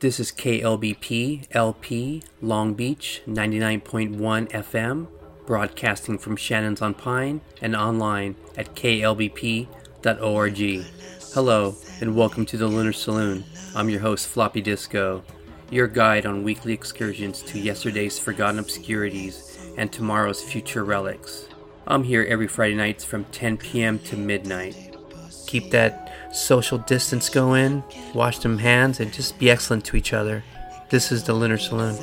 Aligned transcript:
This 0.00 0.18
is 0.18 0.32
KLBP 0.32 1.48
LP 1.50 2.22
Long 2.40 2.72
Beach 2.72 3.20
99.1 3.28 4.16
FM, 4.48 5.08
broadcasting 5.44 6.16
from 6.16 6.36
Shannon's 6.36 6.80
on 6.80 6.94
Pine 6.94 7.42
and 7.60 7.76
online 7.76 8.34
at 8.56 8.74
klbp.org. 8.74 9.68
Hello, 11.34 11.74
and 12.00 12.16
welcome 12.16 12.46
to 12.46 12.56
the 12.56 12.66
Lunar 12.66 12.94
Saloon. 12.94 13.44
I'm 13.76 13.90
your 13.90 14.00
host, 14.00 14.28
Floppy 14.28 14.62
Disco, 14.62 15.22
your 15.68 15.86
guide 15.86 16.24
on 16.24 16.44
weekly 16.44 16.72
excursions 16.72 17.42
to 17.42 17.58
yesterday's 17.58 18.18
forgotten 18.18 18.58
obscurities 18.58 19.58
and 19.76 19.92
tomorrow's 19.92 20.42
future 20.42 20.82
relics. 20.82 21.46
I'm 21.86 22.04
here 22.04 22.24
every 22.26 22.48
Friday 22.48 22.74
nights 22.74 23.04
from 23.04 23.24
10 23.26 23.58
p.m. 23.58 23.98
to 23.98 24.16
midnight. 24.16 24.96
Keep 25.46 25.70
that 25.72 26.09
social 26.32 26.78
distance 26.78 27.28
going, 27.28 27.82
wash 28.14 28.38
them 28.38 28.58
hands, 28.58 29.00
and 29.00 29.12
just 29.12 29.38
be 29.38 29.50
excellent 29.50 29.84
to 29.86 29.96
each 29.96 30.12
other. 30.12 30.42
This 30.88 31.12
is 31.12 31.24
the 31.24 31.34
Lunar 31.34 31.58
Saloon. 31.58 31.96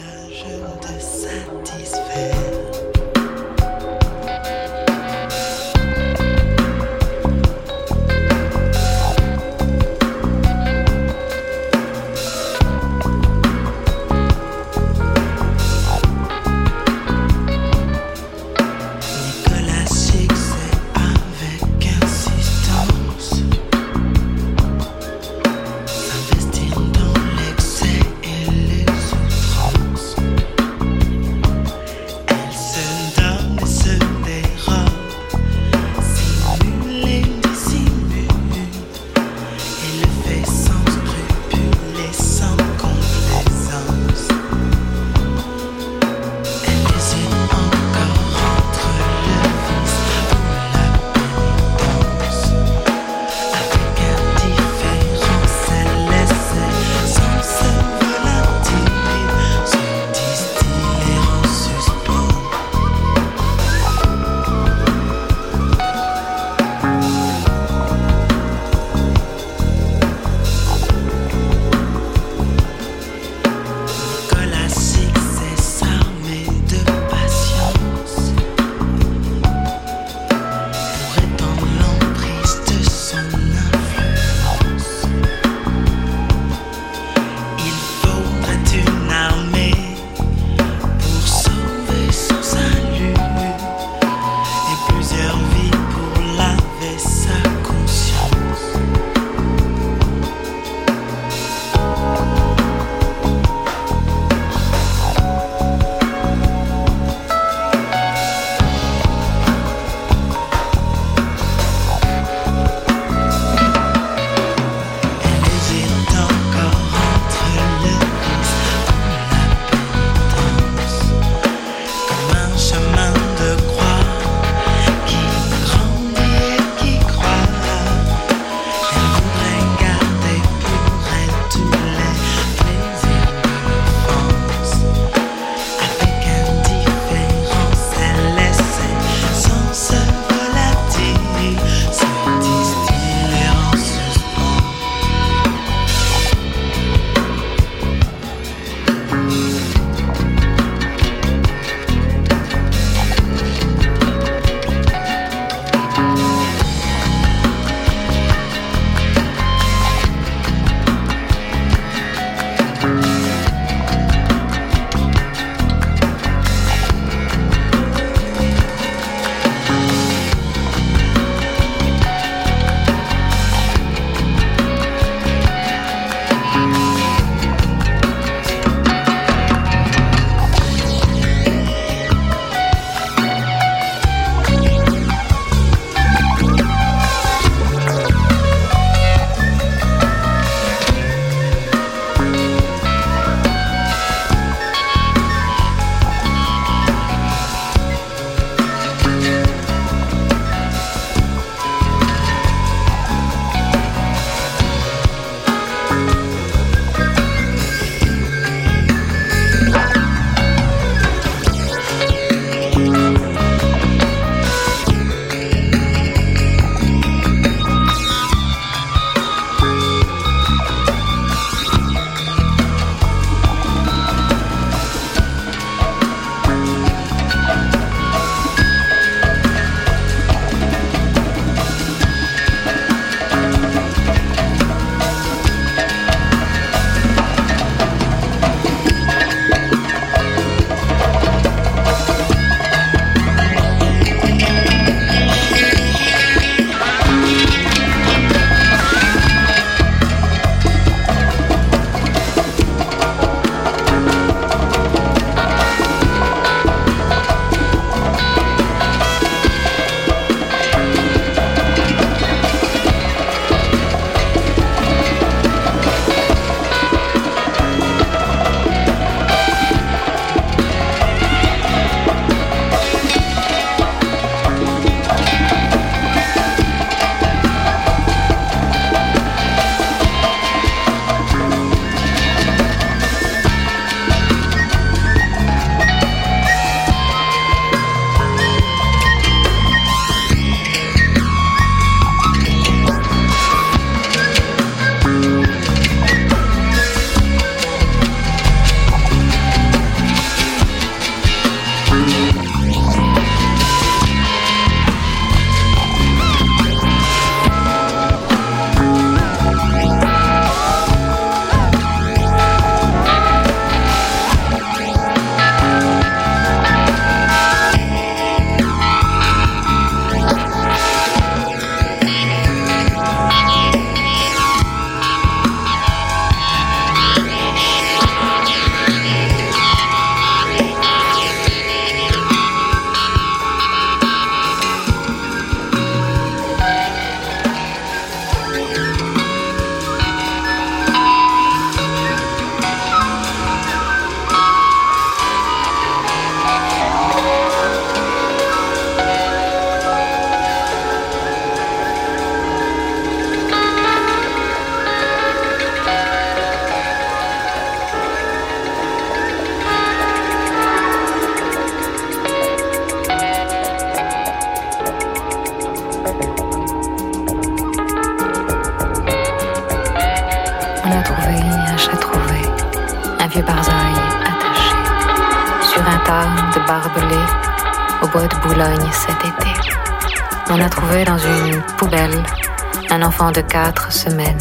De 383.38 383.42
quatre 383.42 383.92
semaines, 383.92 384.40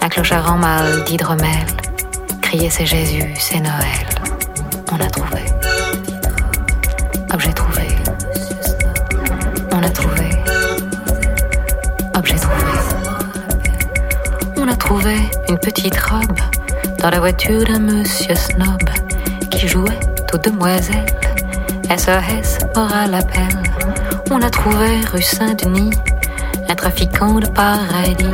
un 0.00 0.08
clochard 0.08 0.50
en 0.50 0.56
mal 0.56 1.04
d'hydromel, 1.04 1.66
criait 2.40 2.70
c'est 2.70 2.86
Jésus, 2.86 3.34
c'est 3.38 3.60
Noël. 3.60 4.06
On 4.90 4.98
a 4.98 5.10
trouvé. 5.10 5.42
Objet 7.34 7.52
trouvé. 7.52 7.86
On 9.72 9.82
a 9.82 9.90
trouvé. 9.90 10.30
Objet 12.16 12.36
trouvé. 12.36 12.72
On 14.56 14.68
a 14.68 14.76
trouvé 14.76 15.16
une 15.50 15.58
petite 15.58 15.98
robe 15.98 16.40
dans 17.02 17.10
la 17.10 17.20
voiture 17.20 17.66
d'un 17.66 17.78
monsieur 17.78 18.34
snob 18.34 18.88
qui 19.50 19.68
jouait 19.68 20.00
aux 20.32 20.38
demoiselles. 20.38 21.12
SOS 21.90 22.58
aura 22.74 23.06
l'appel. 23.06 23.48
On 24.30 24.40
a 24.40 24.48
trouvé 24.48 25.00
rue 25.12 25.20
Saint-Denis 25.20 25.90
un 26.68 26.74
trafiquant 26.74 27.40
de 27.40 27.46
paradis, 27.46 28.26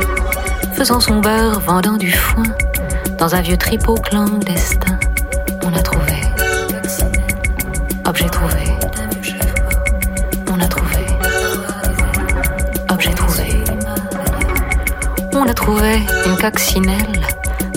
faisant 0.73 0.99
son 0.99 1.19
beurre, 1.21 1.59
vendant 1.61 1.95
du 1.95 2.11
foin, 2.11 2.43
dans 3.17 3.33
un 3.33 3.41
vieux 3.41 3.57
tripot 3.57 3.95
clandestin. 3.95 4.99
On 5.63 5.73
a 5.73 5.81
trouvé, 5.81 6.21
objet 8.05 8.27
trouvé. 8.27 8.63
On 10.51 10.59
a 10.59 10.67
trouvé, 10.67 10.97
objet 12.89 13.13
trouvé. 13.13 13.63
On 15.33 15.47
a 15.47 15.53
trouvé 15.53 16.01
une 16.25 16.37
coccinelle 16.37 17.21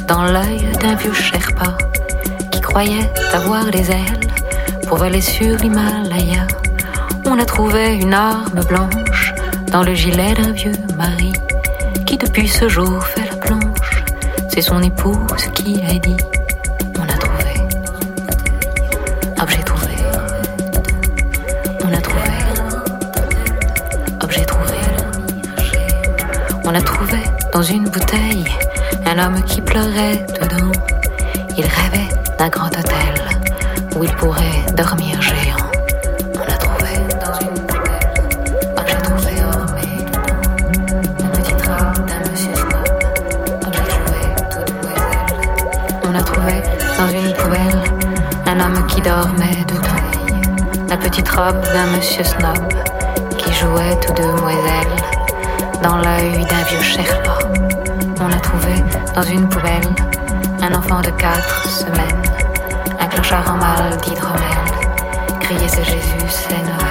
dans 0.09 0.25
l'œil 0.25 0.67
d'un 0.81 0.97
vieux 0.97 1.13
Sherpa 1.13 1.77
qui 2.51 2.61
croyait 2.61 3.11
avoir 3.33 3.65
les 3.67 3.91
ailes 3.91 4.21
pour 4.89 4.99
voler 4.99 5.21
sur 5.21 5.57
l'Himalaya. 5.59 6.47
On 7.27 7.39
a 7.39 7.45
trouvé 7.45 7.95
une 7.97 8.15
arme 8.15 8.61
blanche 8.69 9.08
dans 9.71 9.83
le 9.83 9.95
gilet 9.95 10.35
d'un 10.35 10.53
vieux 10.53 10.73
mari 10.97 11.33
qui 12.07 12.17
depuis 12.17 12.49
ce 12.49 12.69
jour 12.69 13.05
fait 13.05 13.25
la 13.29 13.37
planche. 13.37 14.05
C'est 14.49 14.63
son 14.63 14.83
épouse 14.83 15.45
qui 15.55 15.81
a 15.83 15.99
dit 15.99 16.17
On 16.99 17.03
a 17.03 17.17
trouvé. 17.19 17.55
Objet 19.41 19.63
trouvé. 19.63 19.95
On 21.85 21.93
a 21.93 22.01
trouvé. 22.01 22.31
Objet 24.23 24.45
trouvé. 24.45 24.79
On 26.65 26.75
a 26.75 26.81
trouvé 26.81 27.19
dans 27.53 27.63
une 27.63 27.85
bouteille 27.85 28.45
un 29.07 29.19
homme 29.19 29.43
qui 29.45 29.61
pleurait 29.61 30.25
dedans. 30.41 30.73
Il 31.57 31.65
rêvait 31.65 32.09
d'un 32.39 32.49
grand 32.49 32.69
hôtel 32.69 33.15
où 33.97 34.05
il 34.05 34.11
pourrait 34.13 34.65
dormir. 34.77 35.19
Petite 51.23 51.73
d'un 51.73 51.87
monsieur 51.97 52.23
snob 52.23 52.69
qui 53.37 53.53
jouait 53.53 53.99
tout 54.01 54.13
demoiselle 54.13 54.95
dans 55.83 55.97
l'œil 55.97 56.45
d'un 56.45 56.63
vieux 56.65 56.83
Sherpa. 56.83 57.39
On 58.21 58.31
a 58.31 58.41
trouvé 58.41 58.75
dans 59.15 59.23
une 59.23 59.49
poubelle 59.49 59.89
un 60.63 60.75
enfant 60.75 61.01
de 61.01 61.11
quatre 61.11 61.69
semaines, 61.69 62.23
un 63.01 63.07
clochard 63.07 63.53
en 63.53 63.57
mal 63.57 63.97
d'hydromel. 64.03 64.41
Crier 65.41 65.69
c'est 65.69 65.85
Jésus, 65.85 66.29
c'est 66.29 66.63
Noël. 66.63 66.88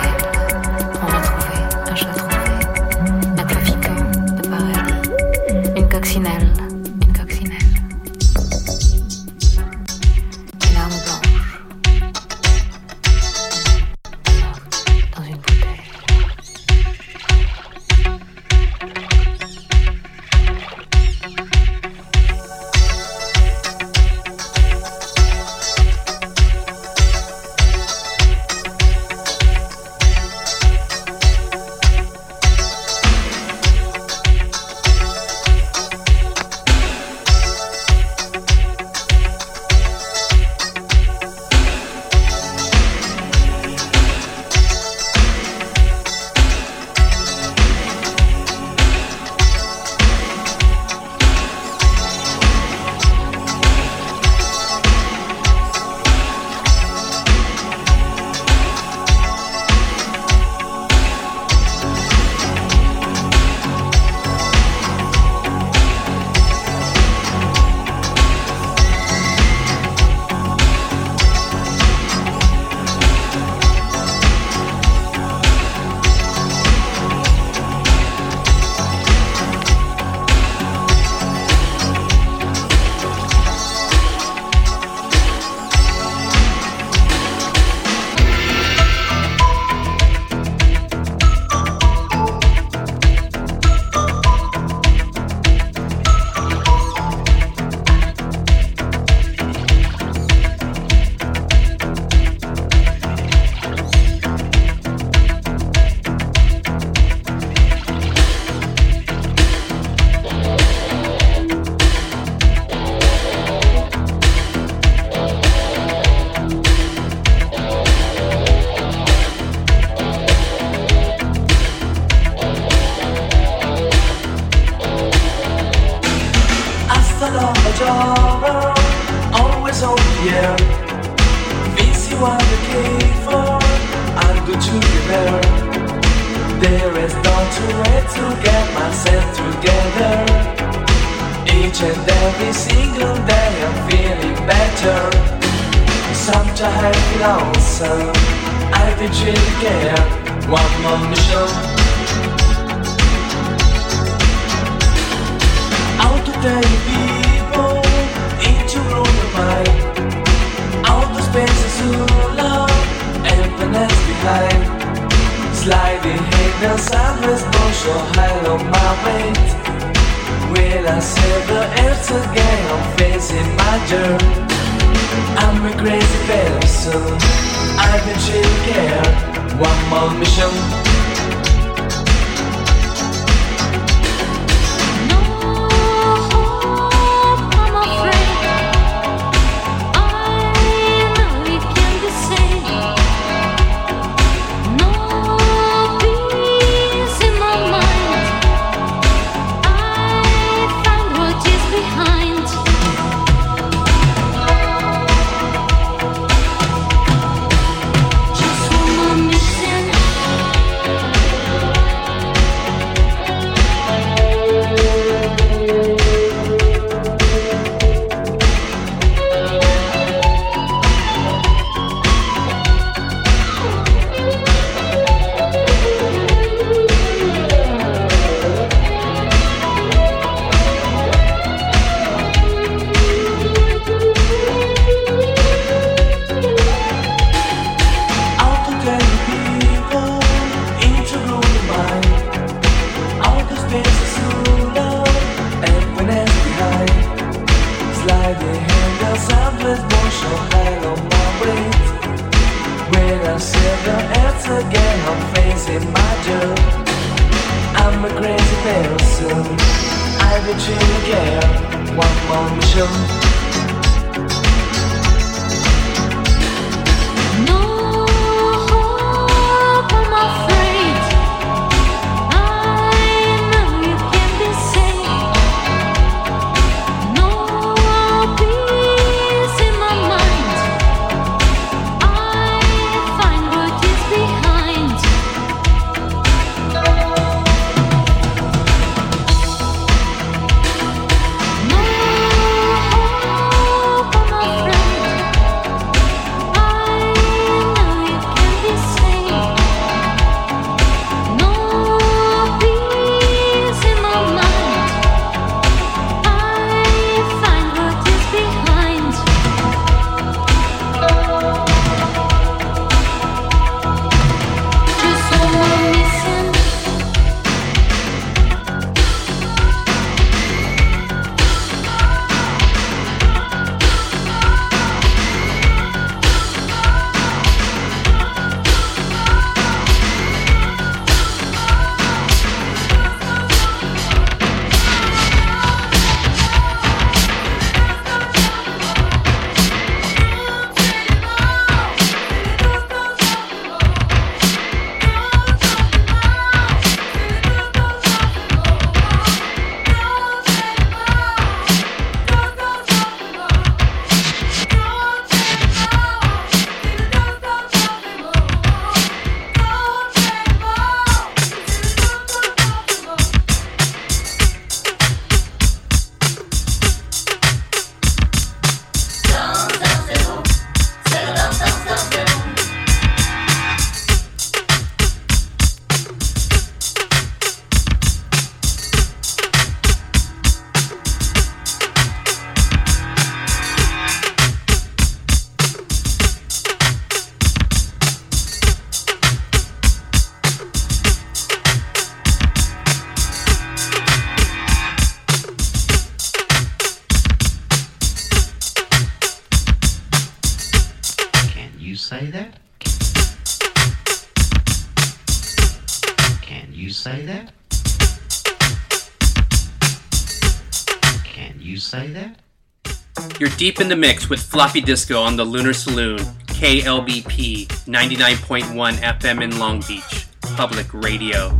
Deep 413.57 413.81
in 413.81 413.89
the 413.89 413.95
mix 413.95 414.29
with 414.29 414.39
Floppy 414.39 414.81
Disco 414.81 415.19
on 415.19 415.35
the 415.35 415.43
Lunar 415.43 415.73
Saloon, 415.73 416.19
KLBP 416.45 417.65
99.1 417.65 418.93
FM 418.93 419.43
in 419.43 419.57
Long 419.57 419.81
Beach, 419.87 420.27
public 420.55 420.93
radio. 420.93 421.59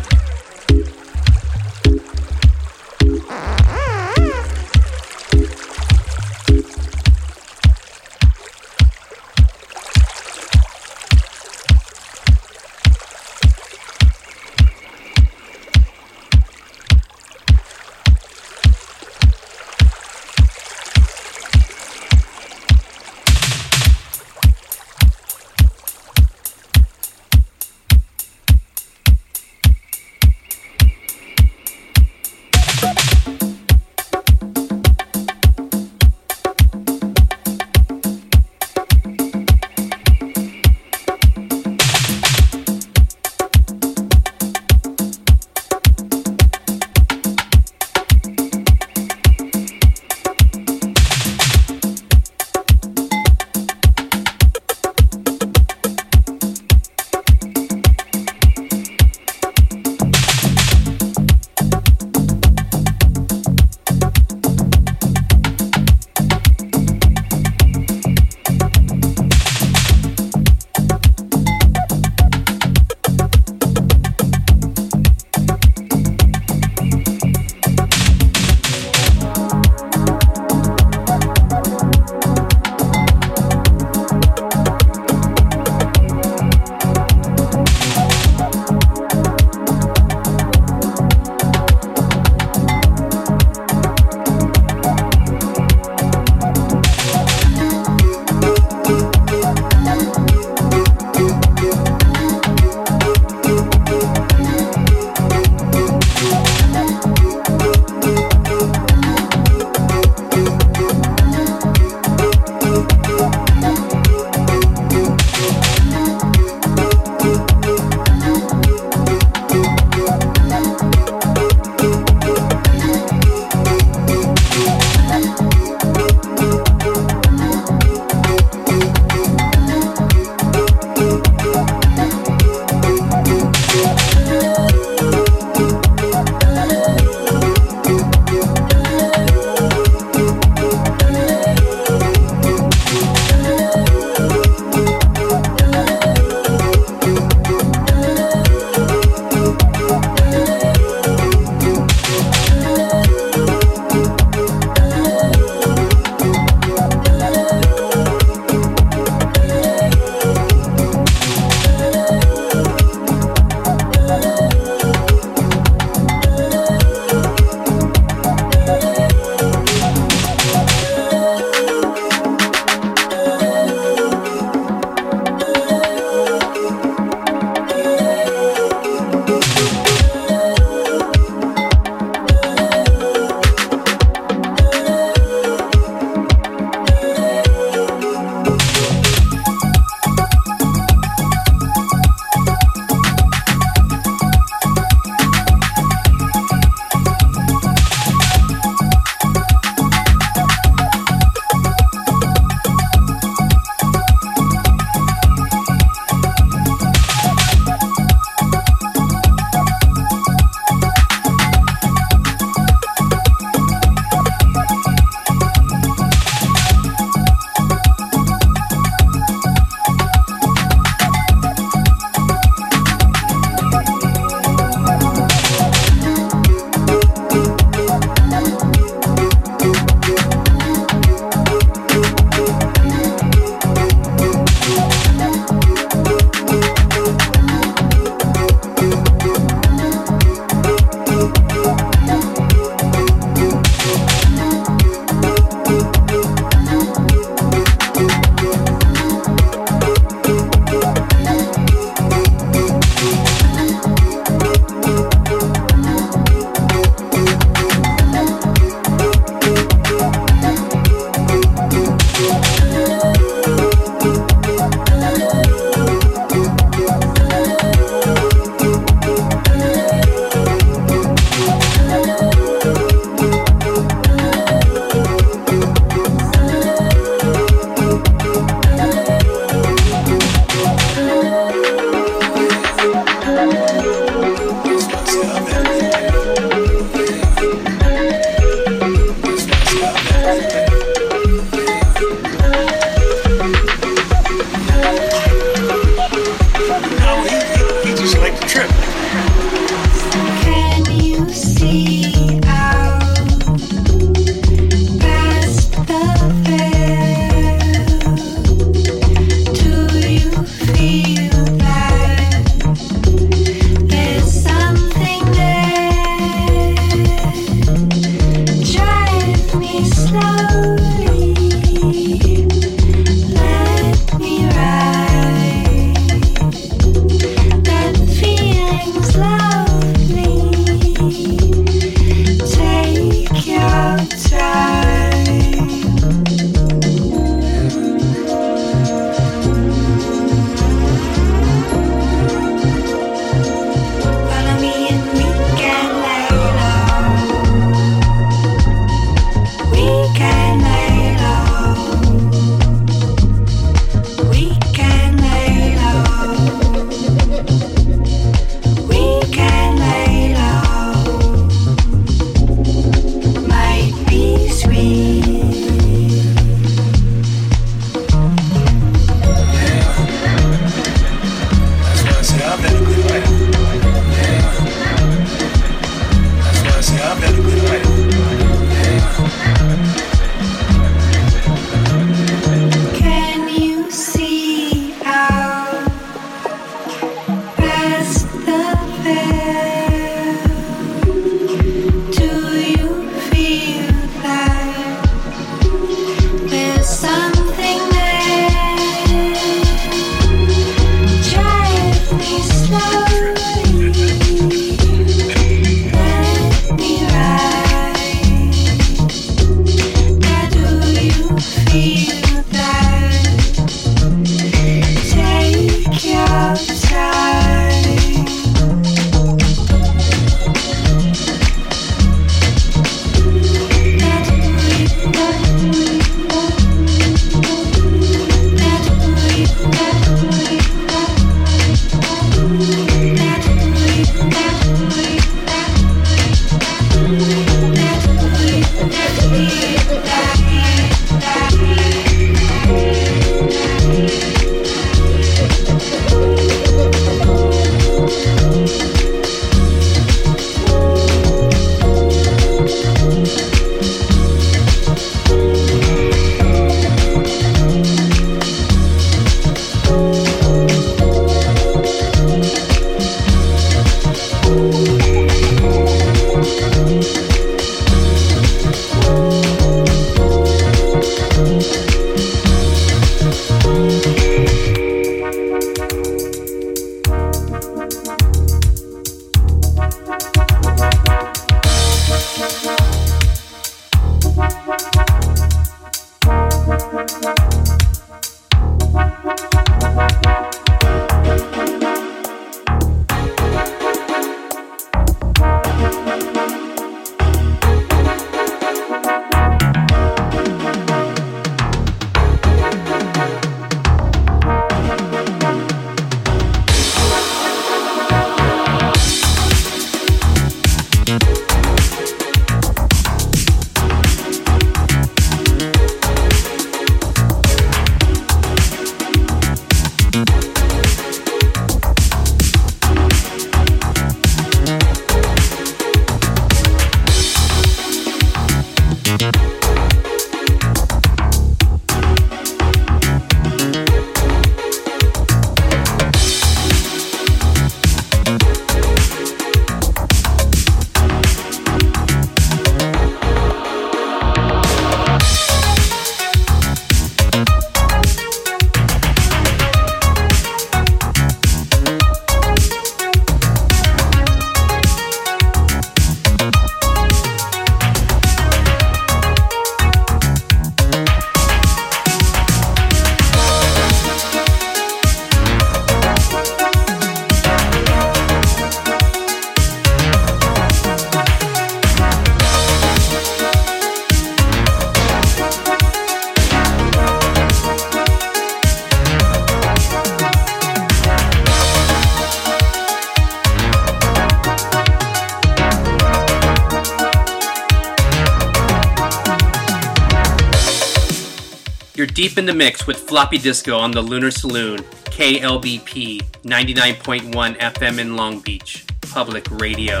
In 592.48 592.56
the 592.56 592.64
mix 592.64 592.86
with 592.86 592.96
Floppy 592.96 593.38
Disco 593.38 593.76
on 593.76 593.90
the 593.90 594.00
Lunar 594.00 594.30
Saloon, 594.30 594.78
KLBP 595.06 596.20
99.1 596.42 597.58
FM 597.58 597.98
in 597.98 598.14
Long 598.14 598.38
Beach, 598.38 598.86
public 599.00 599.50
radio. 599.50 600.00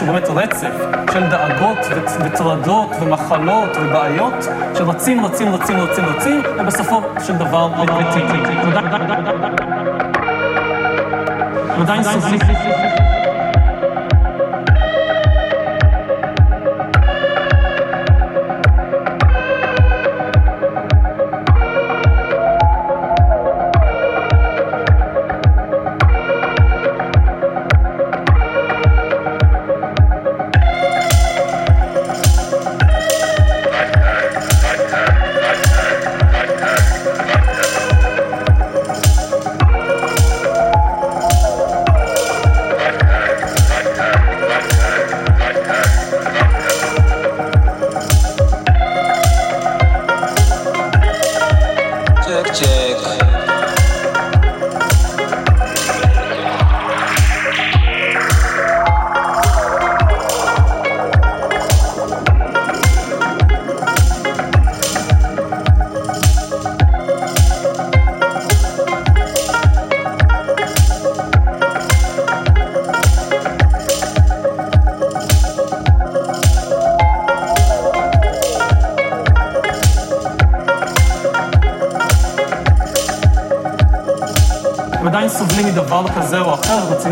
איזשהו 0.00 0.14
באמת 0.14 0.28
רצף 0.28 0.72
של 1.12 1.22
דאגות 1.30 1.78
וטרדות 2.24 2.90
ומחלות 3.00 3.68
ובעיות 3.76 4.34
שרצים, 4.74 5.24
רצים, 5.24 5.54
רצים, 5.54 5.78
רצים, 5.80 6.04
רצים, 6.04 6.42
ובסופו 6.60 7.00
של 7.26 7.32
דבר 7.36 7.68
מתים. 7.68 8.26
עדיין 11.80 12.02
סובלים. 12.02 13.07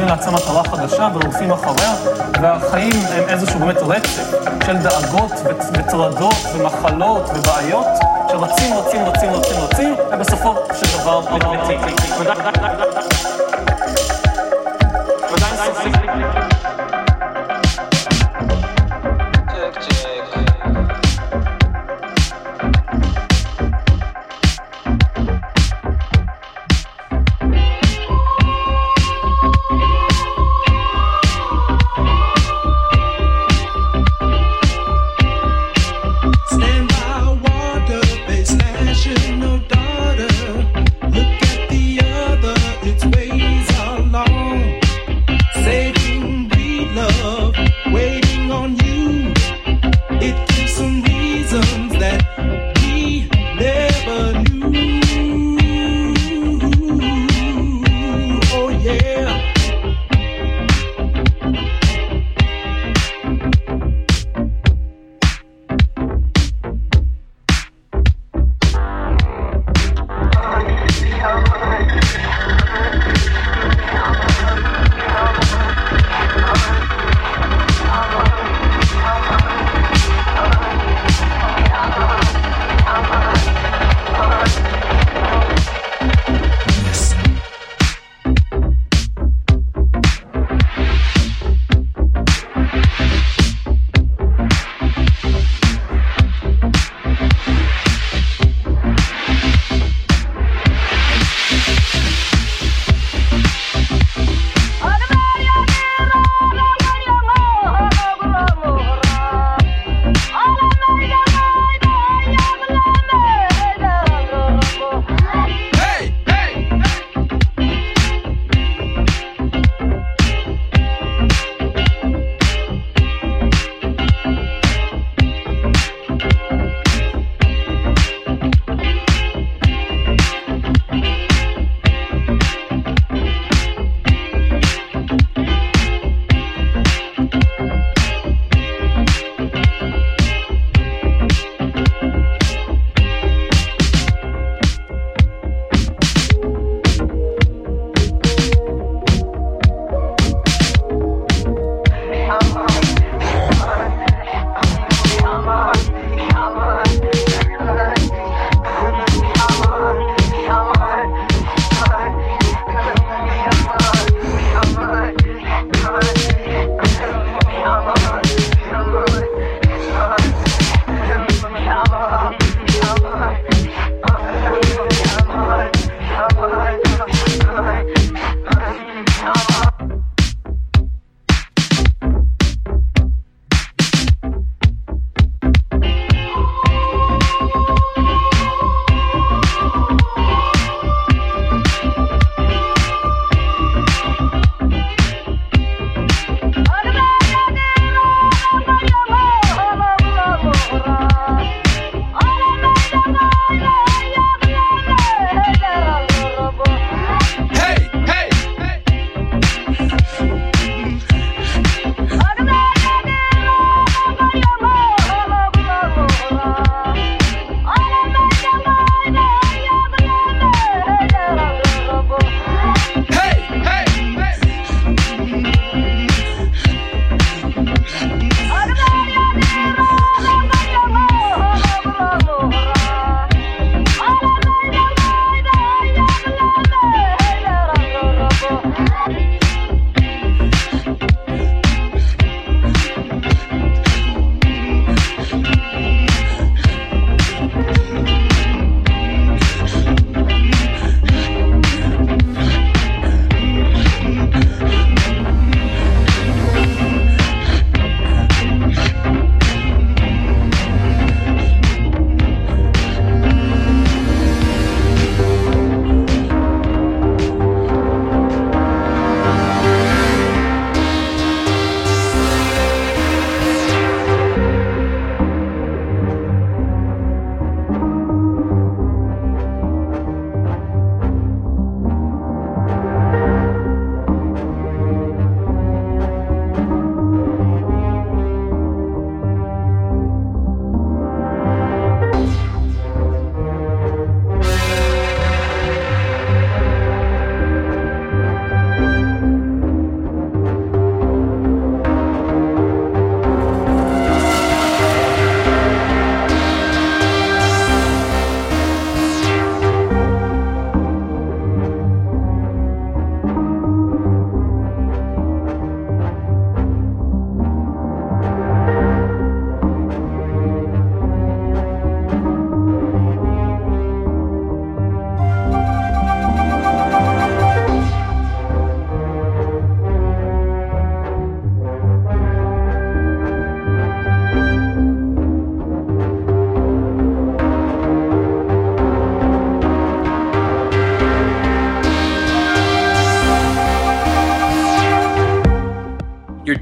לעצם 0.07 0.35
מטרה 0.35 0.65
חדשה 0.65 1.09
ורודפים 1.15 1.53
אחריה, 1.53 1.95
והחיים 2.43 2.93
הם 3.11 3.29
איזשהו 3.29 3.61
באמת 3.61 3.77
רצף 3.77 4.31
של 4.67 4.77
דאגות 4.77 5.33
וטרדות 5.73 6.35
ומחלות 6.55 7.31
ובעיות 7.35 7.87
שרצים, 8.31 8.75
רצים, 8.75 9.05
רצים, 9.05 9.31
רצים, 9.31 9.57
רצים, 9.61 9.95
ובסופו 10.13 10.55
של 10.75 10.99
דבר 10.99 11.21
מתים. 11.21 11.81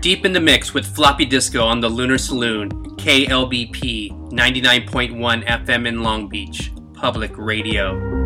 Deep 0.05 0.27
in 0.27 0.35
the 0.35 0.41
mix 0.41 0.75
with 0.75 0.85
Floppy 0.85 1.25
Disco 1.25 1.65
on 1.65 1.81
the 1.81 1.89
Lunar 1.89 2.19
Saloon, 2.19 2.69
KLBP 2.99 4.11
99.1 4.33 5.47
FM 5.47 5.87
in 5.87 6.03
Long 6.03 6.29
Beach, 6.29 6.71
public 6.93 7.33
radio. 7.39 8.24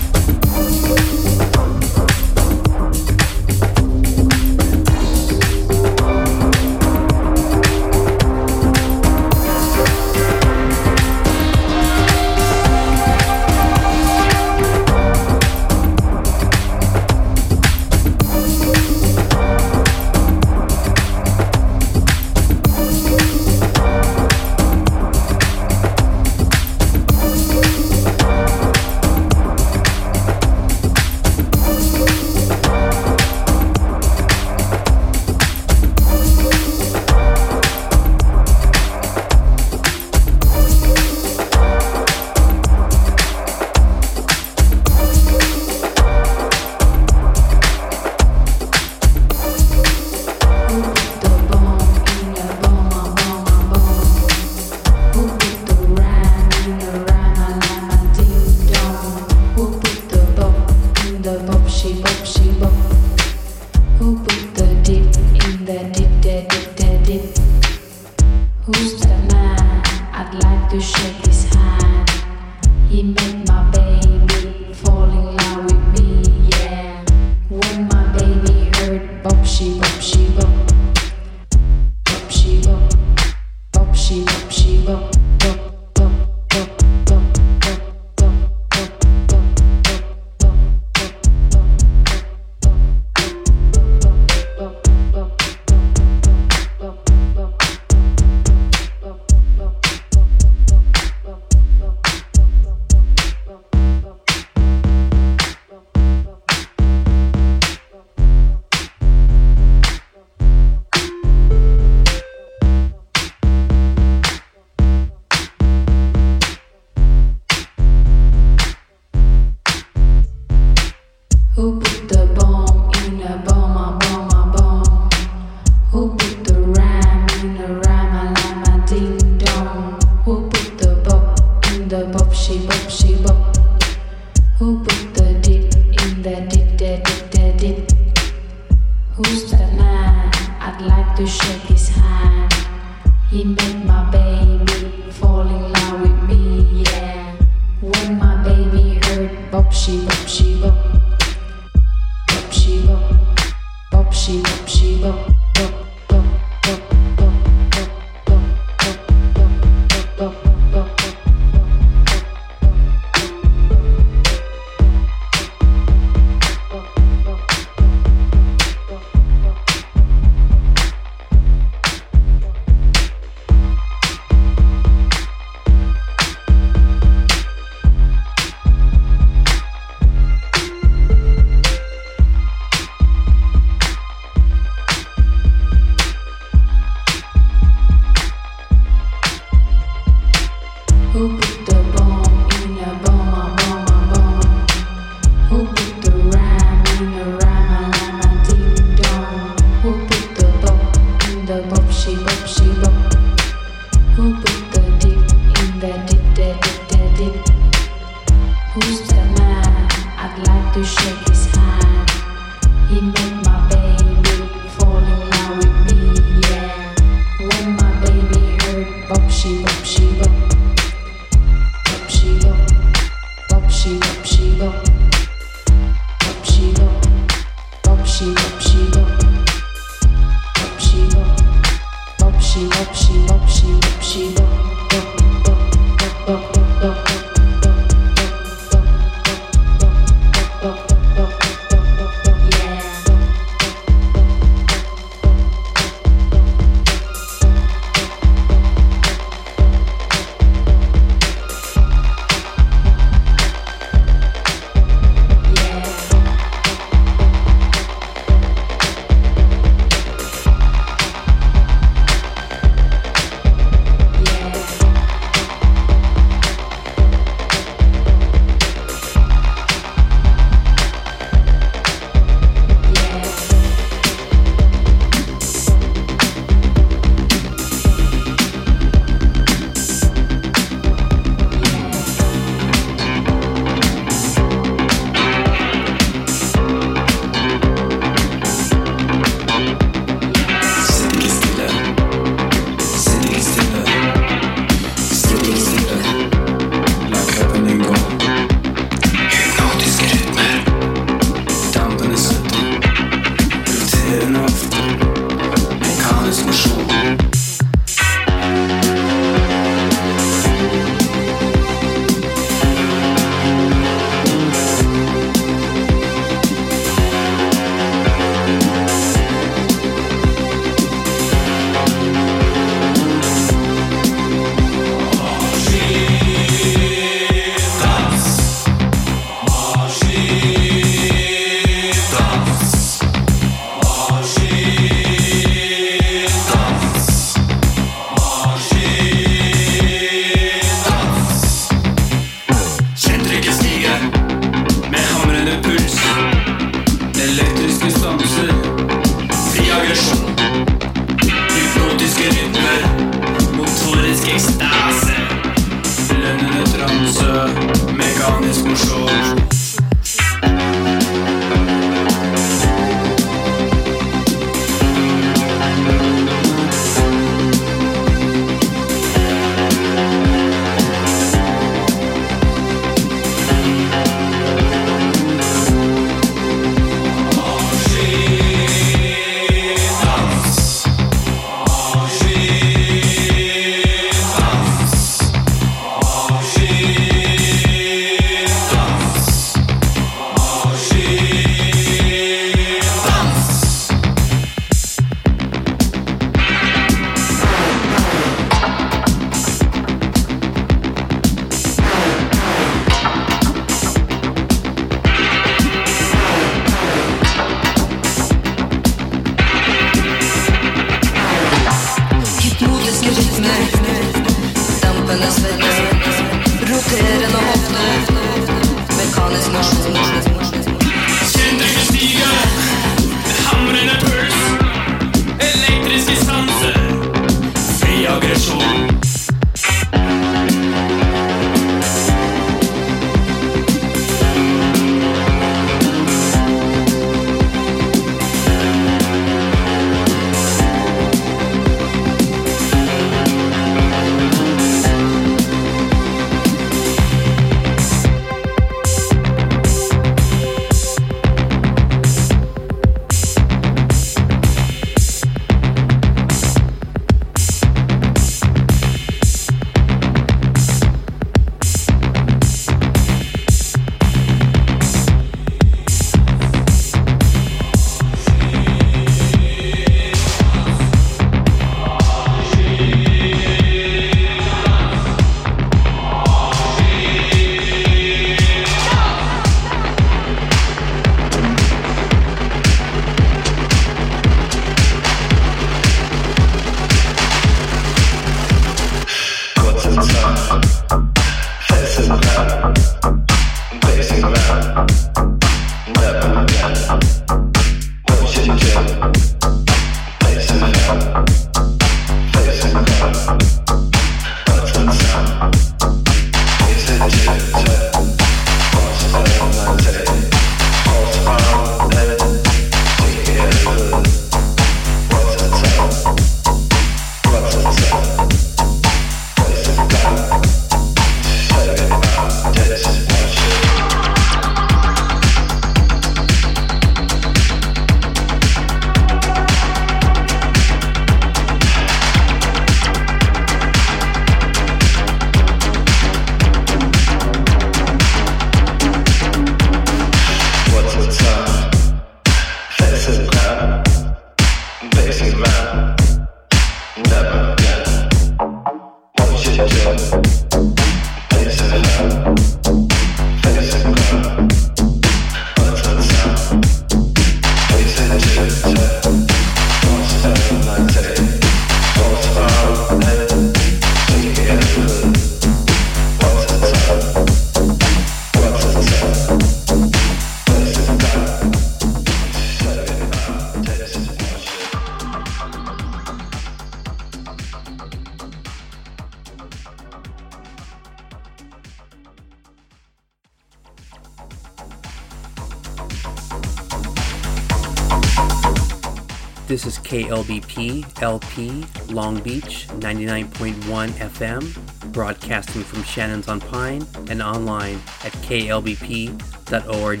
Is 590.28 590.40
KLBP 590.40 591.02
LP 591.02 591.64
Long 591.92 592.20
Beach 592.20 592.66
99.1 592.68 593.88
FM, 593.90 594.92
broadcasting 594.92 595.62
from 595.62 595.82
Shannon's 595.82 596.28
on 596.28 596.40
Pine 596.40 596.86
and 597.08 597.22
online 597.22 597.76
at 598.04 598.12
klbp.org. 598.22 600.00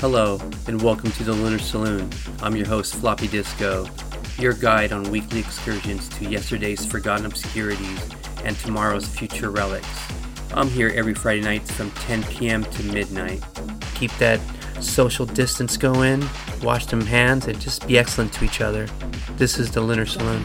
Hello, 0.00 0.38
and 0.66 0.82
welcome 0.82 1.10
to 1.12 1.24
the 1.24 1.32
Lunar 1.32 1.58
Saloon. 1.58 2.10
I'm 2.42 2.56
your 2.56 2.66
host, 2.66 2.94
Floppy 2.96 3.28
Disco, 3.28 3.88
your 4.38 4.52
guide 4.52 4.92
on 4.92 5.10
weekly 5.10 5.40
excursions 5.40 6.08
to 6.10 6.24
yesterday's 6.28 6.84
forgotten 6.84 7.26
obscurities 7.26 8.10
and 8.44 8.56
tomorrow's 8.58 9.06
future 9.06 9.50
relics. 9.50 9.88
I'm 10.54 10.68
here 10.68 10.92
every 10.94 11.14
Friday 11.14 11.42
nights 11.42 11.70
from 11.70 11.90
10 11.92 12.22
p.m. 12.24 12.64
to 12.64 12.82
midnight. 12.84 13.42
Keep 13.94 14.12
that 14.18 14.40
social 14.80 15.26
distance 15.26 15.76
going, 15.76 16.24
wash 16.62 16.86
them 16.86 17.00
hands, 17.00 17.46
and 17.46 17.60
just 17.60 17.86
be 17.86 17.98
excellent 17.98 18.32
to 18.34 18.44
each 18.44 18.60
other. 18.60 18.86
This 19.36 19.58
is 19.58 19.70
the 19.70 19.80
Lunar 19.80 20.06
Saloon. 20.06 20.44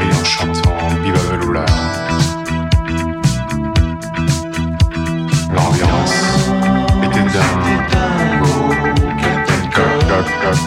En 0.00 0.24
chantant 0.24 0.88
Viva 1.02 1.18
Veloula. 1.30 1.66
L'ambiance 5.54 6.14
était 7.02 7.38
Cock. 9.74 10.58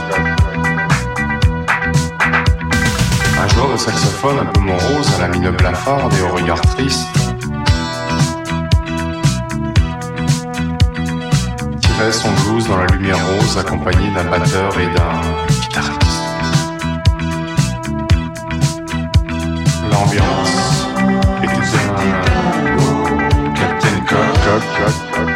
Un 3.42 3.48
joueur 3.48 3.72
de 3.74 3.78
saxophone 3.78 4.40
un 4.42 4.46
peu 4.46 4.60
morose 4.62 5.14
à 5.18 5.22
la 5.22 5.28
mine 5.28 5.50
blafarde 5.52 6.14
et 6.14 6.22
au 6.22 6.30
regard 6.30 6.62
triste 6.62 7.08
tirait 11.82 12.12
son 12.12 12.32
blues 12.32 12.68
dans 12.68 12.78
la 12.78 12.88
lumière 12.88 13.18
rose 13.18 13.58
accompagné 13.58 14.10
d'un 14.12 14.26
batteur 14.26 14.74
et 14.80 14.88
d'un 14.88 15.55
L'ambiance 19.96 20.88
était 21.42 21.56
un 21.56 21.96
Captain 23.56 23.98
Cock, 24.10 24.30
Cock, 24.44 24.64
Cock. 24.78 25.30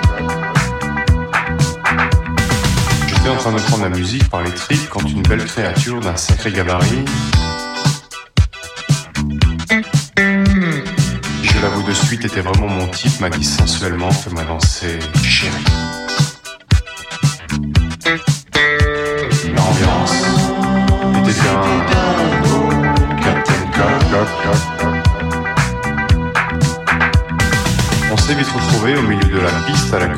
J'étais 3.08 3.30
en 3.30 3.38
train 3.38 3.54
de 3.54 3.60
prendre 3.62 3.84
la 3.84 3.90
musique 3.90 4.30
par 4.30 4.44
les 4.44 4.52
tripes 4.52 4.90
quand 4.90 5.10
une 5.10 5.22
belle 5.22 5.46
créature 5.46 6.02
d'un 6.02 6.18
sacré 6.18 6.52
gabarit 6.52 7.06
je 11.60 11.62
l'avoue 11.62 11.84
de 11.84 11.94
suite, 11.94 12.26
était 12.26 12.42
vraiment 12.42 12.68
mon 12.68 12.88
type, 12.88 13.20
m'a 13.20 13.30
dit 13.30 13.44
sensuellement 13.44 14.12
Fais-moi 14.12 14.44
danser, 14.44 15.00
chérie. 15.24 15.64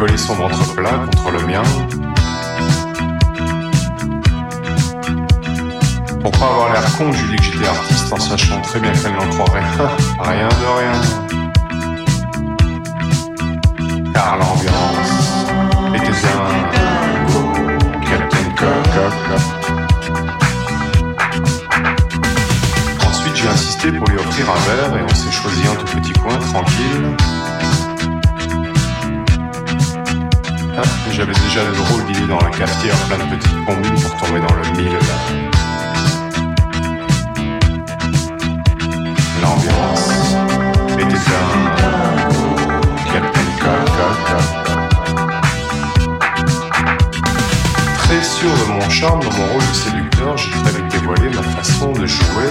Coller 0.01 0.17
son 0.17 0.33
ventre 0.33 0.73
plat 0.73 1.05
contre 1.05 1.29
le 1.29 1.45
mien. 1.45 1.61
Pour 6.23 6.31
pas 6.31 6.47
avoir 6.47 6.73
l'air 6.73 6.97
con, 6.97 7.11
je 7.11 7.23
lui 7.25 7.37
que 7.37 7.43
j'étais 7.43 7.67
artiste 7.67 8.11
en 8.11 8.19
sachant 8.19 8.59
très 8.61 8.79
bien 8.79 8.91
qu'elle 8.93 9.13
n'en 9.13 9.29
croirait 9.29 9.61
rien 10.21 10.47
de 10.47 10.65
rien. 10.79 11.01
Car 14.11 14.37
l'ambiance 14.39 15.45
était 15.93 16.17
un 16.47 16.49
Captain 18.09 18.47
Cock. 18.57 18.97
Ensuite, 23.07 23.35
j'ai 23.35 23.49
insisté 23.49 23.91
pour 23.91 24.07
lui 24.07 24.17
offrir 24.17 24.49
un 24.49 24.59
verre 24.67 24.97
et 24.97 25.03
on 25.03 25.13
s'est 25.13 25.31
choisi 25.31 25.61
un 25.67 25.75
tout 25.75 25.85
petit 25.95 26.13
coin 26.13 26.37
tranquille. 26.39 27.40
J'avais 31.21 31.33
déjà 31.33 31.63
de 31.63 31.75
drôles 31.75 32.03
d'idées 32.05 32.25
dans 32.25 32.39
la 32.39 32.49
cafetière, 32.49 32.95
plein 33.07 33.19
de 33.19 33.35
petites 33.35 33.65
combines 33.65 34.01
pour 34.01 34.17
tomber 34.17 34.39
dans 34.39 34.55
le 34.55 34.63
mille 34.75 34.91
là. 34.91 34.99
L'ambiance 39.43 40.09
était 40.97 41.29
un 41.29 41.51
Captain 43.13 43.49
Cock. 43.59 43.85
Très 47.97 48.21
sûr 48.23 48.49
de 48.49 48.65
mon 48.71 48.89
charme 48.89 49.19
dans 49.21 49.31
mon 49.37 49.45
rôle 49.45 49.61
de 49.61 49.75
séducteur, 49.75 50.35
j'ai 50.37 50.49
vite 50.49 50.87
dévoilé 50.89 51.29
ma 51.29 51.43
façon 51.43 51.91
de 51.91 52.07
jouer. 52.07 52.49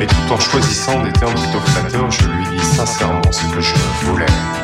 Et 0.00 0.06
tout 0.06 0.32
en 0.32 0.38
choisissant 0.38 1.02
des 1.02 1.12
termes 1.14 1.34
plutôt 1.34 1.58
flatteurs, 1.66 2.12
je 2.12 2.28
lui 2.28 2.44
dis 2.56 2.64
sincèrement 2.64 3.32
ce 3.32 3.42
que 3.52 3.60
je 3.60 3.74
voulais. 4.04 4.63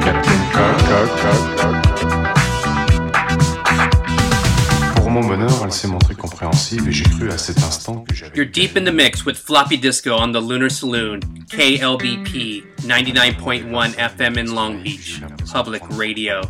Captain. 0.00 0.42
Pour 4.96 5.10
mon 5.10 5.20
bonheur, 5.20 5.50
elle 5.64 5.72
s'est 5.72 5.88
montrée 5.88 6.14
compréhensive 6.14 6.88
et 6.88 6.92
j'ai 6.92 7.04
cru 7.04 7.30
à 7.30 7.38
cet 7.38 7.58
instant 7.58 8.04
que 8.08 8.14
j'avais... 8.14 8.36
You're 8.36 8.50
deep 8.50 8.76
in 8.76 8.84
the 8.84 8.92
mix 8.92 9.24
with 9.24 9.36
Floppy 9.36 9.78
Disco 9.78 10.14
on 10.14 10.32
the 10.32 10.40
Lunar 10.40 10.70
Saloon, 10.70 11.20
KLBP 11.50 12.64
99.1 12.82 13.94
FM 13.96 14.38
in 14.38 14.54
Long 14.54 14.82
Beach, 14.82 15.22
public 15.52 15.82
radio. 15.90 16.42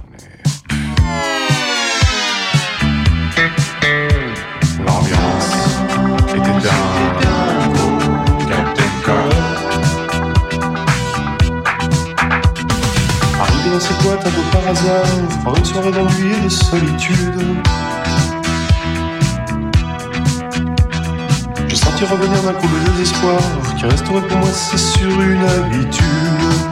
Par 14.62 14.70
hasard, 14.70 15.06
par 15.44 15.56
une 15.56 15.64
soirée 15.64 15.90
d'ennui 15.90 16.32
et 16.32 16.44
de 16.44 16.48
solitude. 16.48 17.56
J'ai 21.68 21.76
senti 21.76 22.04
revenir 22.04 22.42
d'un 22.42 22.52
coup 22.54 22.66
le 22.68 22.90
désespoir 22.92 23.40
qui 23.76 23.84
resterait 23.84 24.26
pour 24.28 24.38
moi, 24.38 24.48
c'est 24.52 24.78
sur 24.78 25.20
une 25.20 25.42
habitude. 25.42 26.71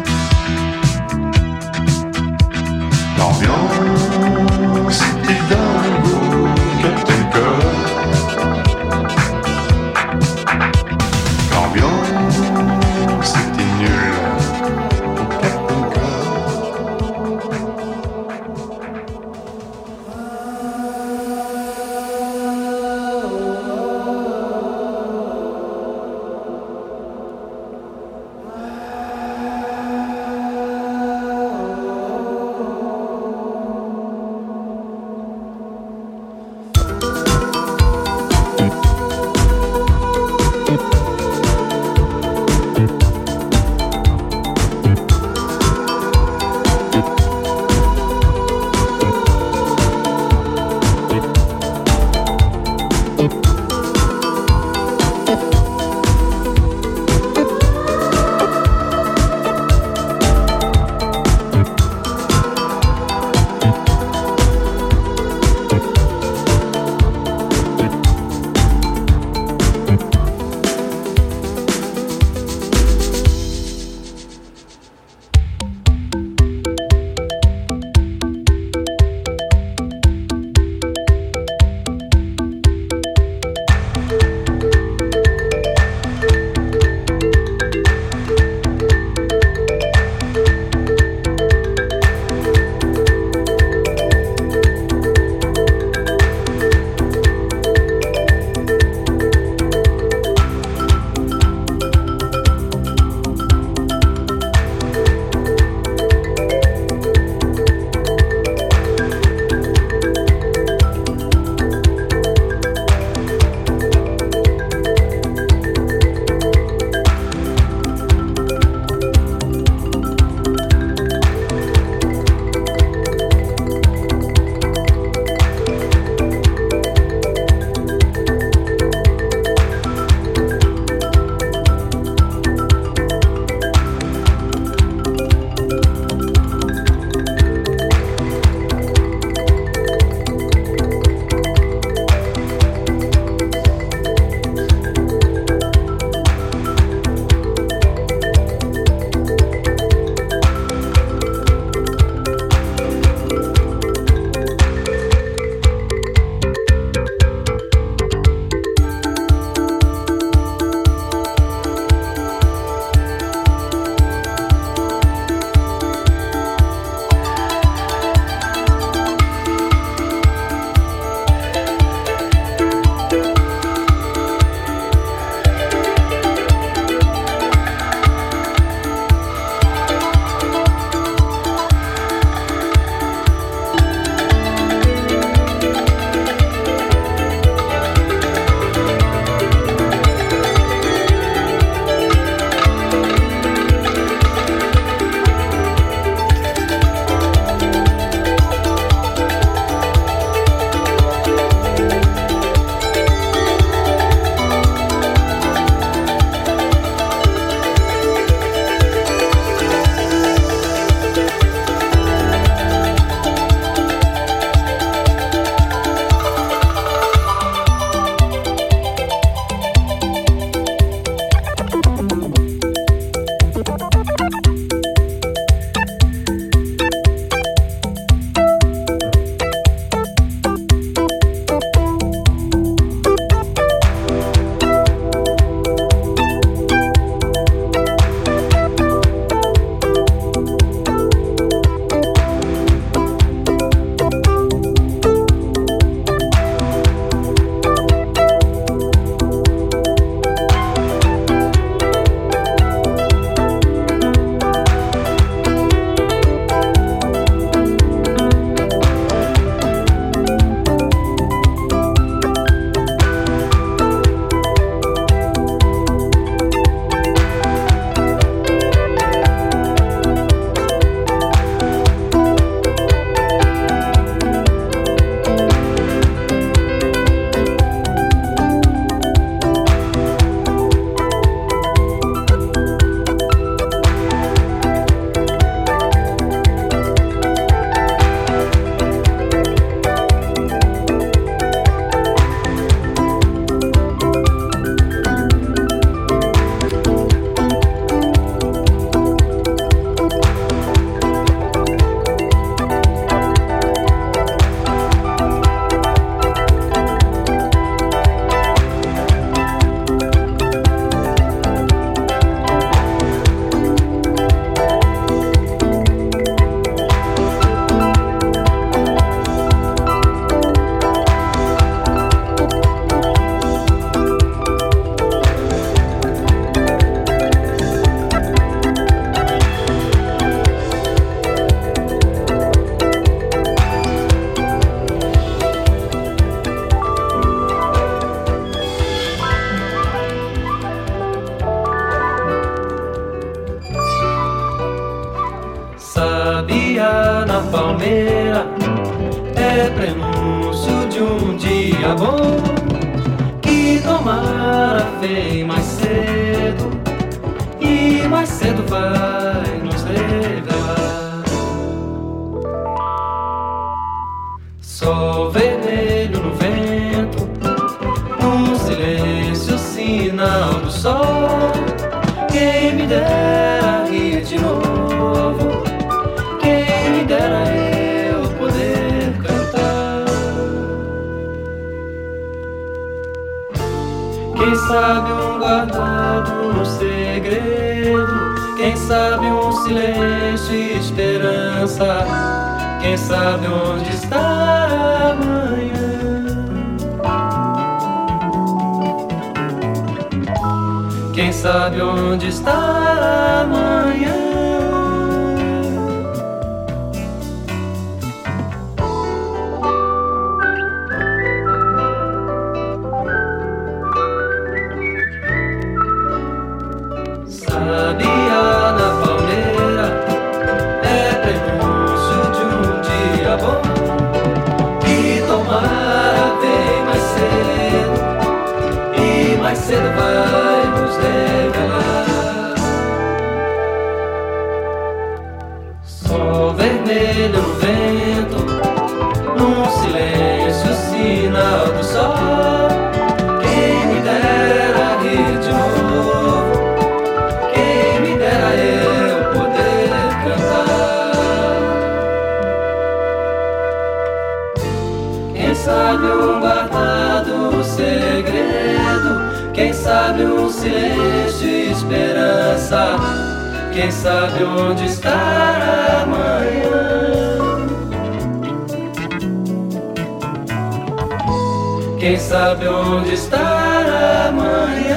Quem 472.01 472.19
sabe 472.19 472.67
onde 472.67 473.13
está 473.13 474.29
amanhã? 474.31 474.90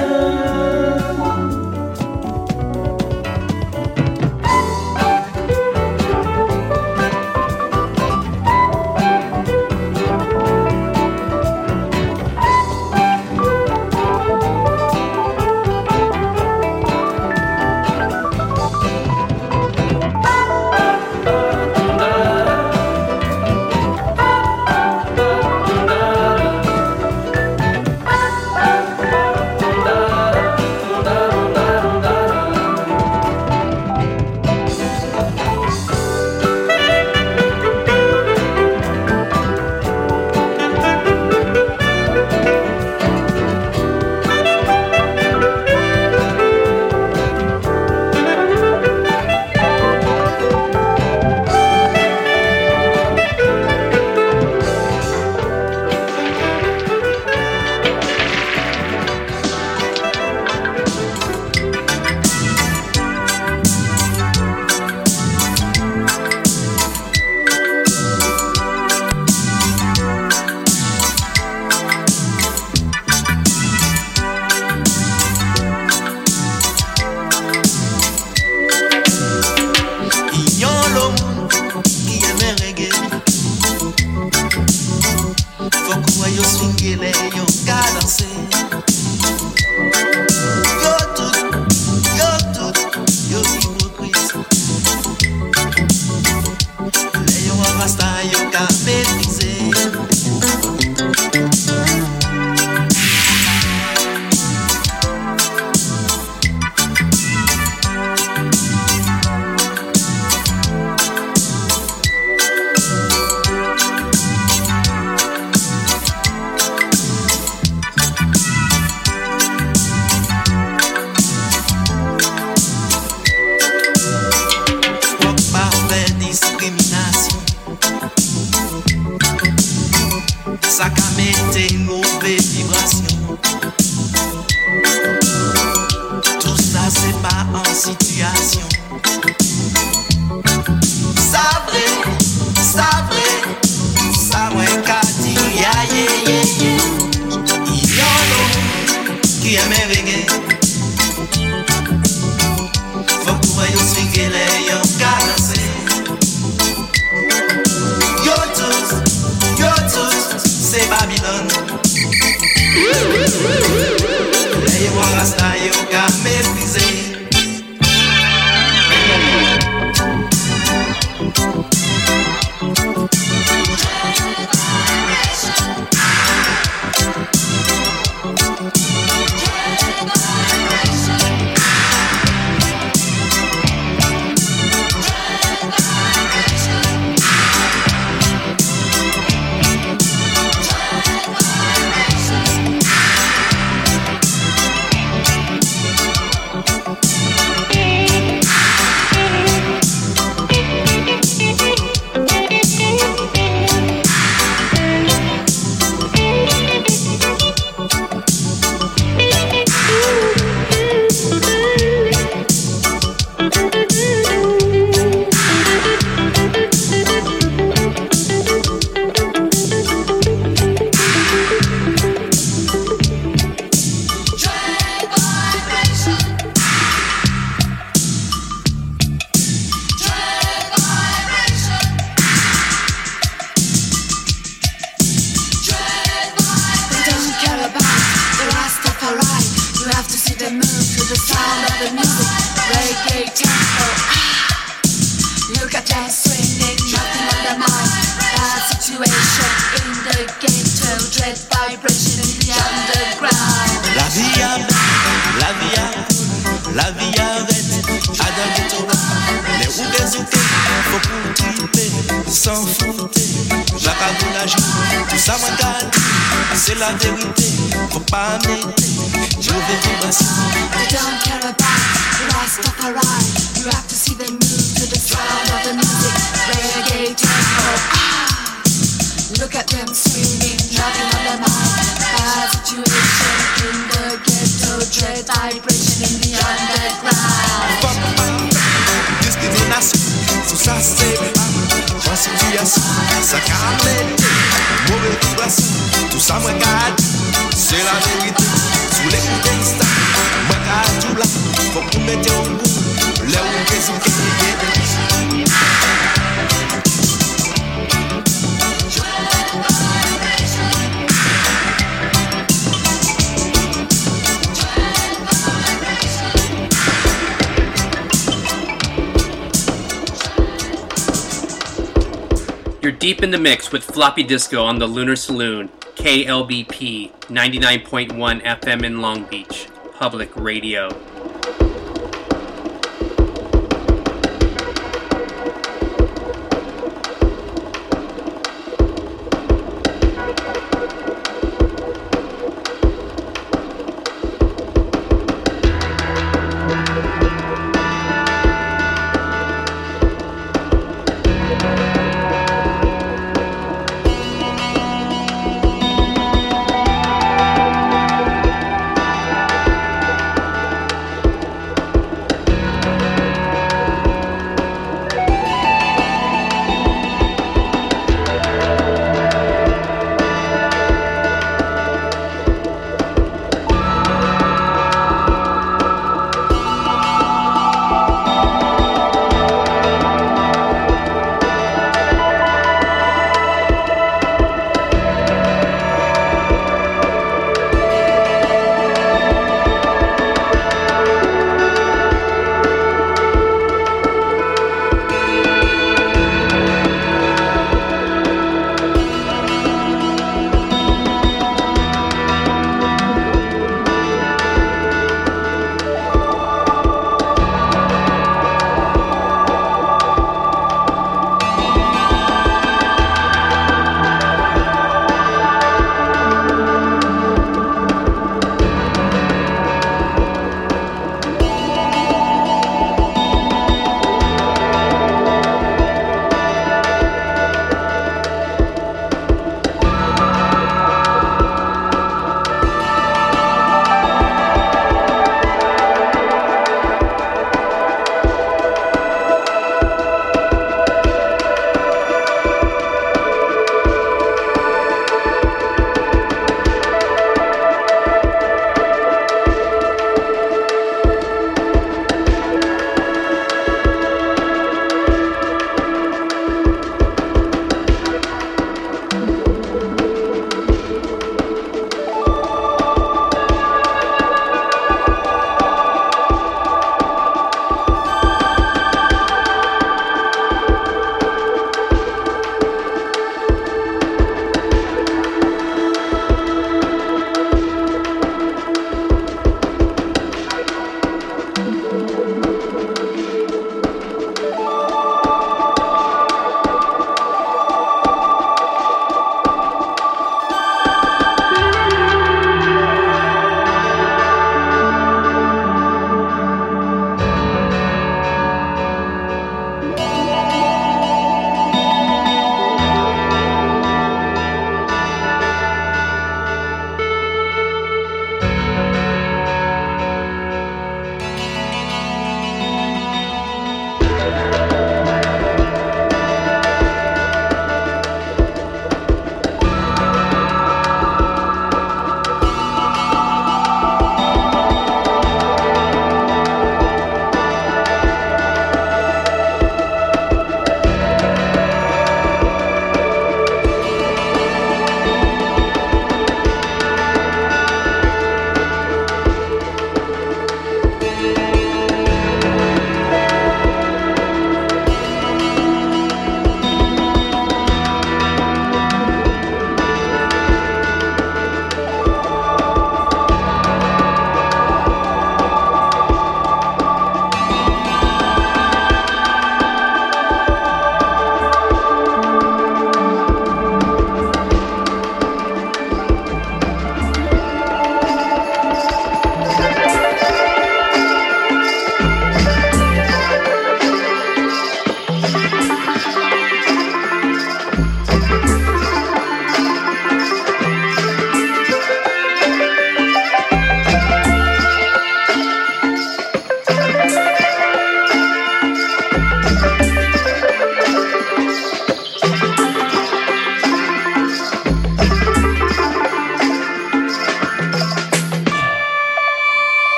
Floppy 324.04 324.22
Disco 324.22 324.62
on 324.62 324.78
the 324.78 324.86
Lunar 324.86 325.16
Saloon, 325.16 325.70
KLBP 325.96 327.10
99.1 327.28 328.42
FM 328.42 328.84
in 328.84 329.00
Long 329.00 329.24
Beach, 329.30 329.66
public 329.98 330.36
radio. 330.36 330.90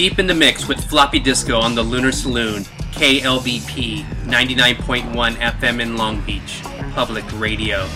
Deep 0.00 0.18
in 0.18 0.26
the 0.26 0.34
mix 0.34 0.66
with 0.66 0.82
Floppy 0.88 1.18
Disco 1.18 1.60
on 1.60 1.74
the 1.74 1.82
Lunar 1.82 2.10
Saloon, 2.10 2.62
KLBP 2.92 4.02
99.1 4.24 5.34
FM 5.34 5.78
in 5.78 5.98
Long 5.98 6.22
Beach, 6.22 6.62
public 6.94 7.24
radio. 7.38 7.86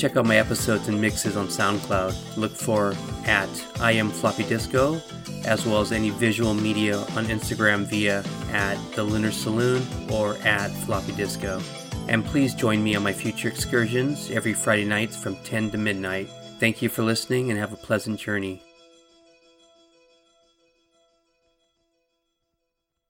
Check 0.00 0.16
out 0.16 0.24
my 0.24 0.36
episodes 0.36 0.88
and 0.88 0.98
mixes 0.98 1.36
on 1.36 1.48
SoundCloud. 1.48 2.38
Look 2.38 2.52
for 2.52 2.94
at 3.26 3.50
I 3.80 3.92
am 3.92 4.08
Floppy 4.08 4.44
Disco, 4.44 4.98
as 5.44 5.66
well 5.66 5.82
as 5.82 5.92
any 5.92 6.08
visual 6.08 6.54
media 6.54 6.98
on 6.98 7.26
Instagram 7.26 7.84
via 7.84 8.24
at 8.50 8.78
the 8.92 9.02
Lunar 9.04 9.30
Saloon 9.30 9.86
or 10.10 10.36
at 10.38 10.70
Floppy 10.86 11.12
Disco. 11.12 11.60
And 12.08 12.24
please 12.24 12.54
join 12.54 12.82
me 12.82 12.96
on 12.96 13.02
my 13.02 13.12
future 13.12 13.48
excursions 13.48 14.30
every 14.30 14.54
Friday 14.54 14.86
nights 14.86 15.16
from 15.16 15.36
10 15.44 15.72
to 15.72 15.78
midnight. 15.78 16.30
Thank 16.58 16.80
you 16.80 16.88
for 16.88 17.02
listening 17.02 17.50
and 17.50 17.58
have 17.58 17.74
a 17.74 17.76
pleasant 17.76 18.18
journey. 18.18 18.62